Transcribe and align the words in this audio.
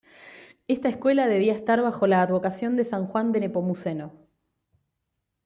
Esta 0.67 0.89
escuela 0.89 1.27
debía 1.27 1.53
estar 1.53 1.79
bajo 1.83 2.07
la 2.07 2.23
advocación 2.23 2.75
de 2.75 2.85
San 2.85 3.05
Juan 3.05 3.31
de 3.31 3.39
Nepomuceno. 3.39 4.11